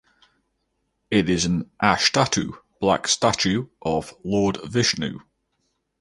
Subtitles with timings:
[1.11, 5.19] It is an ashtdhatu black statue of Lord Vishnu.